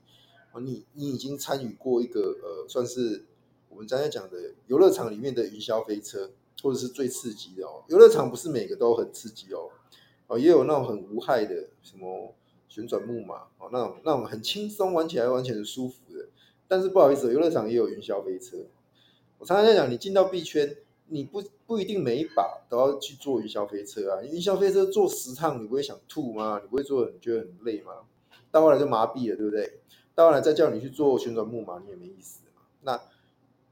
[0.52, 3.24] 啊，你你已经参与过一个呃，算是
[3.68, 6.30] 我们刚才讲的游乐场里面的云霄飞车，
[6.62, 7.82] 或者是最刺激的哦。
[7.88, 9.70] 游乐场不是每个都很刺激哦，
[10.28, 12.32] 哦，也有那种很无害的，什么
[12.68, 15.96] 旋转木马哦，那种那种很轻松玩起来完全很舒服。
[16.68, 18.58] 但是不好意思，游乐场也有云霄飞车。
[19.38, 20.76] 我常常在讲，你进到币圈，
[21.06, 24.22] 你不不一定每一把都要去坐云霄飞车啊。
[24.22, 26.60] 云霄飞车坐十趟，你不会想吐吗？
[26.62, 27.92] 你不会坐，你觉得很累吗？
[28.50, 29.80] 到后来就麻痹了，对不对？
[30.14, 32.40] 到后来再叫你去做旋转木马，你也没意思。
[32.82, 33.00] 那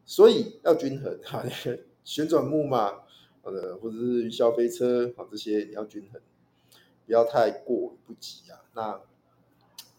[0.06, 1.44] 所以要均衡哈，
[2.02, 3.02] 旋转木马
[3.42, 6.22] 呃或者是云霄飞车啊这些你要均衡，
[7.04, 8.62] 不要太过不及啊。
[8.74, 9.00] 那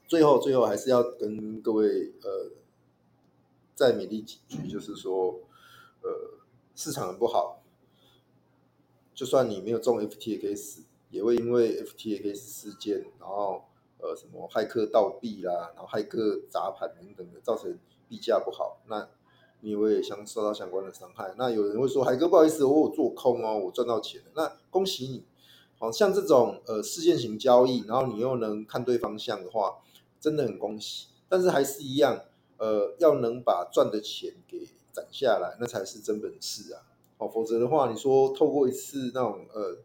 [0.08, 2.52] 最后最后还是要跟各位呃。
[3.78, 5.40] 再勉励几句，就是说，
[6.02, 6.10] 呃，
[6.74, 7.62] 市场很不好，
[9.14, 10.80] 就算你没有中 FTX，
[11.12, 13.66] 也会因为 FTX 事件，然后
[14.00, 17.78] 呃什么骇客倒闭啦，然后骇客砸盘等等的，造成
[18.10, 19.08] 币价不好，那
[19.62, 21.36] 你也会相受到相关的伤害。
[21.38, 25.24] 那有人会说，海哥不好意思，我有做空哦，我赚到钱了，那恭喜你。
[25.78, 29.78] 好像这种呃事件型交易，然后你又能看对方向的话，
[30.20, 31.10] 真的很恭喜。
[31.30, 32.24] 但是还是一样。
[32.58, 36.82] 呃，要能把赚的钱给攒下来，那才是真本事啊！
[37.18, 39.78] 哦，否则的话，你说透过一次那种呃，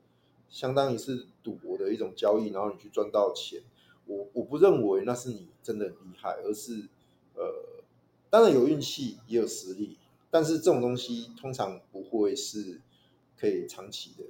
[0.48, 3.62] 相当于是赌博的一种交易，然后你去赚到钱，
[4.06, 6.88] 我我不认为那是你真的很厉害，而是
[7.35, 7.82] 呃，
[8.28, 9.98] 当然有运气也有实力，
[10.30, 12.80] 但是这种东西通常不会是
[13.38, 14.24] 可以长期的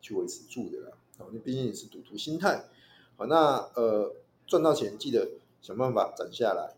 [0.00, 0.96] 去维持住的啦。
[1.18, 2.64] 哦你毕竟你是赌徒心态，
[3.16, 4.14] 好，那呃
[4.46, 5.28] 赚到钱记得
[5.60, 6.74] 想办法攒下来，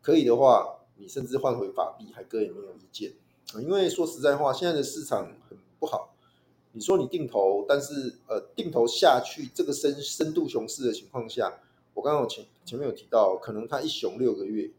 [0.00, 3.12] 可以的话，你甚至换回法币，海哥也没有意见。
[3.60, 6.14] 因为说实在话，现在的市场很不好。
[6.72, 11.60] 你说你定投，但是呃定投下去这个深深度熊市的情况下，
[11.94, 14.70] 我刚刚前前面有提到，可能它一熊六个月，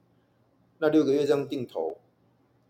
[0.77, 1.97] 那六个月这样定投，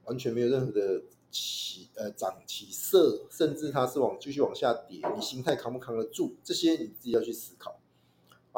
[0.06, 1.02] 完全没有任何的。
[1.32, 6.34] 起呃涨起色，甚至它是往继续往下跌，你心态扛不扛得住？
[6.44, 7.79] 这些你自己要去思考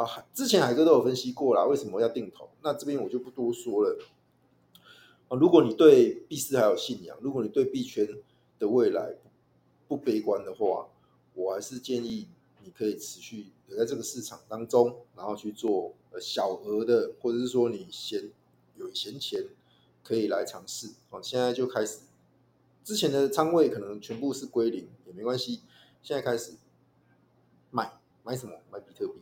[0.03, 0.25] 啊。
[0.33, 2.49] 之前海哥都有分析过啦，为什么要定投？
[2.61, 3.97] 那这边我就不多说了。
[5.29, 8.07] 如果你对币市还有信仰，如果你对币圈
[8.59, 9.15] 的未来
[9.87, 10.89] 不悲观的话，
[11.33, 12.27] 我还是建议
[12.63, 18.29] 你可以持续留在这个市场当中，然后去做小额的，或者是说你闲
[18.75, 19.45] 有闲钱
[20.03, 21.21] 可以来尝试啊。
[21.21, 21.99] 现在就开始。
[22.83, 25.61] 之前的仓位可能全部是归零也没关系，
[26.01, 26.53] 现在开始
[27.69, 28.53] 买买什么？
[28.71, 29.13] 买比特币，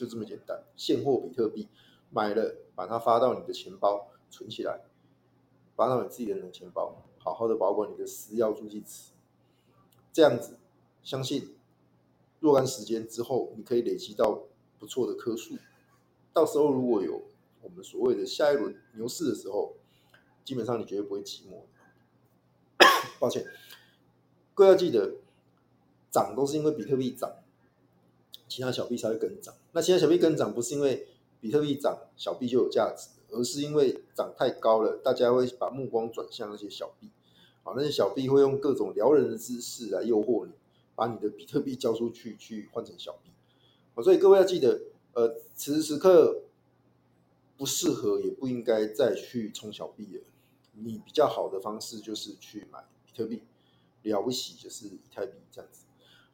[0.00, 0.64] 就这么简单。
[0.76, 1.68] 现货比特币
[2.08, 4.80] 买了，把它发到你的钱包存起来，
[5.76, 9.12] 发到你自己的冷钱包，好好的保管你的私钥助记词。
[10.10, 10.56] 这样子，
[11.02, 11.54] 相信
[12.38, 14.44] 若干时间之后，你可以累积到
[14.78, 15.58] 不错的颗数。
[16.32, 17.20] 到时候如果有
[17.60, 19.74] 我们所谓的下一轮牛市的时候，
[20.46, 21.64] 基本上你绝对不会寂寞。
[23.20, 23.44] 抱歉，
[24.54, 25.16] 各位要记得，
[26.10, 27.30] 涨都是因为比特币涨，
[28.50, 29.54] 其他小币才会跟涨。
[29.72, 31.06] 那其他小币跟涨不是因为
[31.40, 37.08] 比特币涨，小币就有价值，而是因为涨太高了，大家会把目光转向那些小币。
[37.62, 40.52] 好，那些小币会用各种撩人的姿势来诱惑你，
[40.94, 43.30] 把你的比特币交出去，去换成小币。
[43.94, 44.80] 好，所以各位要记得，
[45.12, 46.42] 呃，此时此刻
[47.56, 50.22] 不适合，也不应该再去冲小币了。
[50.72, 52.84] 你比较好的方式就是去买。
[53.04, 53.42] 比特币
[54.02, 55.84] 了不起就是以太币这样子，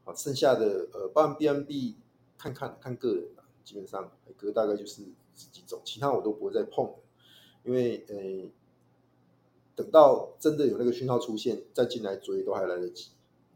[0.05, 1.95] 啊，剩下的呃，包含 BNB
[2.39, 5.03] 看看看个人吧，基本上海哥大概就是
[5.35, 6.91] 这几种，其他我都不会再碰，
[7.65, 8.51] 因为呃，
[9.75, 13.11] 等到真的有那个讯号出现，再进来追都还来得及，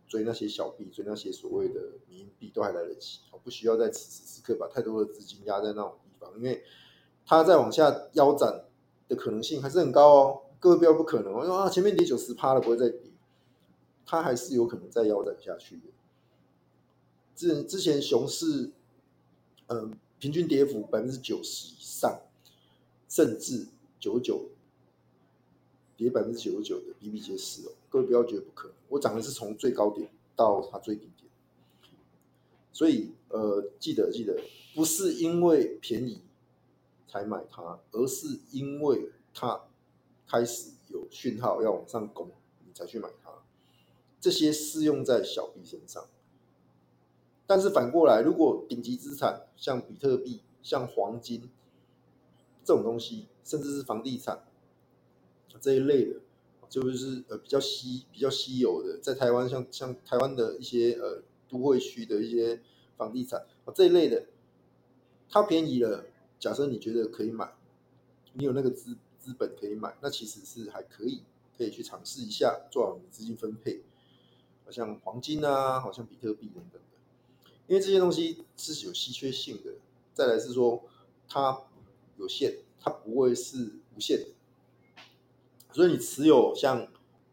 [0.07, 6.63] 追那些小币，追那些所谓的迷因币都还来得及，不需要在此时此刻把太多的资金压在那种地方，因为
[7.25, 8.65] 它再往下腰斩
[9.09, 13.11] 的可能性还是很高哦，各位不要不可能哦，啊，前面跌九十趴了，不会再跌。
[14.05, 15.83] 它还是有可能再腰斩下去的。
[17.35, 18.71] 之之前熊市，
[19.69, 22.21] 嗯、平均跌幅百分之九十以上，
[23.09, 23.67] 甚至
[23.99, 24.49] 九九
[25.97, 27.73] 跌百分之九十九的比比皆是哦。
[27.89, 31.31] 各位不要觉得不可能，我讲的是从最高点到它最低点。
[32.73, 34.41] 所以呃，记得记得，
[34.75, 36.21] 不是因为便宜
[37.09, 39.61] 才买它，而是因为它
[40.27, 42.31] 开始有讯号要往上攻，
[42.65, 43.31] 你才去买它。
[44.21, 46.07] 这些适用在小币身上，
[47.51, 51.51] 但是反过来，如果顶级资产像比特币、像黄金
[52.63, 54.45] 这种东西，甚至是房地产
[55.61, 56.21] 这一类的，
[56.69, 62.61] 就是呃比较稀、比较稀有的，在台湾像像台湾的一些呃都会区的一些
[62.97, 64.27] 房地产啊这一类的，
[65.29, 66.05] 它便宜了，
[66.39, 67.53] 假设你觉得可以买，
[68.35, 71.25] 你有那个资资本可以买，那其实是还可以，
[71.59, 73.83] 可以去尝试一下，做好你资金分配。
[74.65, 76.81] 好像黄金啊，好像比特币等等，
[77.71, 79.75] 因为这些东西是有稀缺性的。
[80.13, 80.83] 再来是说，
[81.29, 81.57] 它
[82.17, 84.27] 有限，它不会是无限的。
[85.71, 86.89] 所以你持有像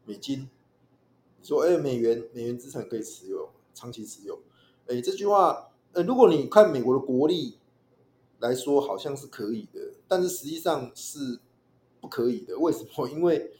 [0.06, 0.48] 美金，
[1.42, 4.40] 你说哎，美元美元资产可以持有，长期持有。
[4.86, 7.58] 哎，这句话，呃，如果你看美国的国力
[8.38, 11.40] 来说，好像是可以的，但是实际上是
[12.00, 12.60] 不可以的。
[12.60, 13.10] 为什么？
[13.10, 13.54] 因为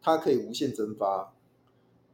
[0.00, 1.34] 它可以无限增发。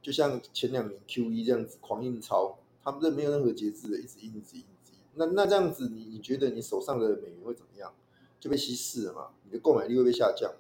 [0.03, 4.99] 就像前两年 QE 这样子狂印钞，他们这没有任何节制的，一直印，一直印，一直印。
[5.15, 7.93] 那那这样子你，你你觉得你手上的美元会怎么样？
[8.39, 9.31] 就被稀释了嘛？
[9.45, 10.53] 你的购买力会被下降，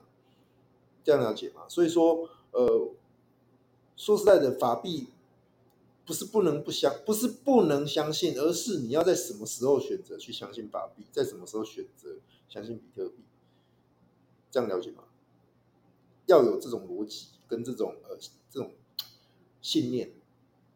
[1.04, 1.68] 这样了解吗？
[1.68, 2.90] 所以说，呃，
[3.94, 5.08] 说实在的，法币
[6.06, 12.16] 不是不能不相，不是不能相信，而是你要在什么时候选择去相信法币，在什么时候选择
[12.48, 13.16] 相信比特币，
[14.50, 15.04] 这样了解吗？
[16.26, 18.16] 要有这种逻辑跟这种呃
[18.50, 18.72] 这种。
[19.60, 20.12] 信念，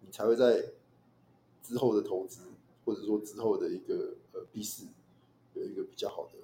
[0.01, 0.64] 你才会在
[1.69, 2.41] 之后的投资，
[2.85, 4.85] 或者说之后的一个呃币市
[5.53, 6.39] 有一个比较好的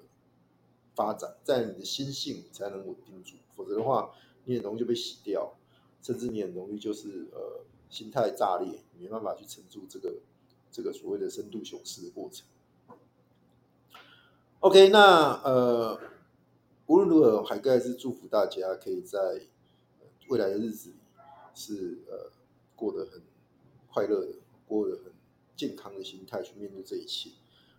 [0.94, 4.10] 发展，在你的心性才能稳定住，否则的话，
[4.44, 5.54] 你很容易就被洗掉，
[6.02, 10.14] 甚至你很容易就是呃心态炸裂，没办法去撑住这个
[10.70, 12.46] 这个所谓的深度熊市的过程。
[14.60, 15.98] OK，那呃
[16.86, 19.40] 无论如何，海哥还是祝福大家可以在
[20.28, 20.96] 未来的日子里
[21.54, 22.30] 是呃。
[22.76, 23.22] 过得很
[23.88, 24.32] 快乐的，
[24.66, 25.12] 过得很
[25.56, 27.30] 健康的心态去面对这一切。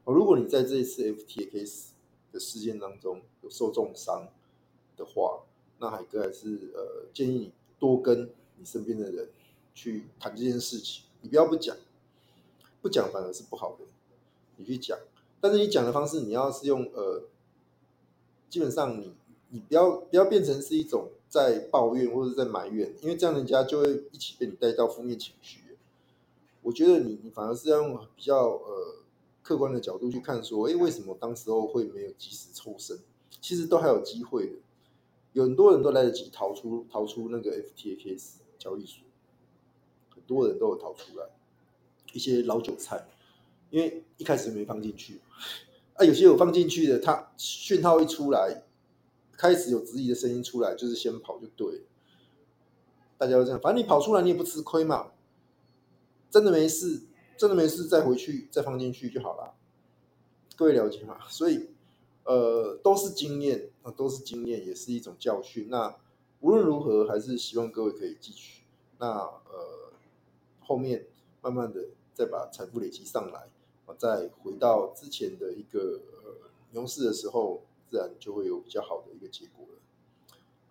[0.03, 1.85] 哦，如果你在这一次 FTX
[2.31, 4.27] 的事件当中有受重伤
[4.95, 5.43] 的话，
[5.79, 9.29] 那海哥还是呃建议你多跟你身边的人
[9.73, 11.75] 去谈这件事情，你不要不讲，
[12.81, 13.85] 不讲反而是不好的，
[14.57, 14.97] 你去讲，
[15.41, 17.23] 但是你讲的方式你要是用呃，
[18.49, 19.13] 基本上你
[19.49, 25.64] 你不要不要变成是一种在抱怨或者在埋怨，因为这样人家就会一起被你带到负面情绪。
[26.65, 29.05] 我觉得你你反而是要用比较呃。
[29.45, 32.97] 客观的角度去看，说，诶，为什么当时候会没有及时抽身？
[33.39, 34.53] 其实都还有机会的，
[35.33, 39.03] 有很多人都来得及逃出逃出那个 FTX 交易所，
[40.09, 41.27] 很多人都有逃出来，
[42.11, 43.05] 一些老韭菜，
[43.69, 45.21] 因为一开始没放进去，
[45.93, 48.63] 啊，有些有放进去的，他讯号一出来，
[49.37, 51.81] 开始有质疑的声音出来，就是先跑就对了，
[53.19, 55.11] 大家都这样，反正你跑出来你也不吃亏嘛，
[56.35, 57.01] 真的没事。
[57.37, 59.53] 真的没事，再回去再放进去就好了。
[60.57, 61.17] 各位了解吗？
[61.29, 61.69] 所以，
[62.25, 65.69] 呃，都是经验啊，都是经验，也是一种教训。
[65.69, 65.95] 那
[66.41, 68.63] 无论如何，还是希望各位可以汲取。
[68.99, 69.91] 那呃，
[70.59, 71.05] 后面
[71.41, 73.49] 慢慢的再把财富累积上来，
[73.97, 79.79] 再回到之前的一个呃牛市的时候，自然就会有比较好的一个结果了。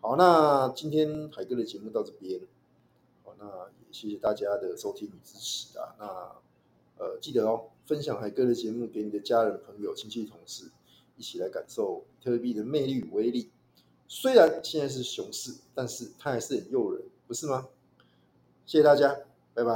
[0.01, 2.41] 好，那今天海哥的节目到这边，
[3.23, 5.95] 好，那也谢谢大家的收听与支持啊。
[5.99, 6.05] 那
[6.99, 10.69] 呃，记得哦，分享海哥的节目给你的家人、朋友、亲戚、同事，
[11.17, 13.51] 一起来感受特币的魅力与威力。
[14.09, 17.69] 虽然现在是熊市，但是它还是很诱人，不是吗？
[18.67, 19.17] 谢谢大家，
[19.55, 19.75] 拜拜。